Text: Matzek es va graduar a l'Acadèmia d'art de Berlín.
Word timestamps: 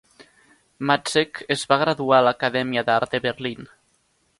Matzek 0.91 1.43
es 1.57 1.67
va 1.73 1.79
graduar 1.85 2.21
a 2.21 2.27
l'Acadèmia 2.31 2.89
d'art 2.91 3.15
de 3.17 3.23
Berlín. 3.29 3.75